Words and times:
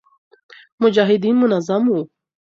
مجاهدین 0.79 1.35
منظم 1.35 1.87
و 1.91 2.07